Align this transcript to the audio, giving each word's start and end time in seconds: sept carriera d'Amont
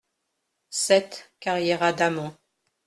sept 0.85 1.29
carriera 1.39 1.93
d'Amont 1.93 2.35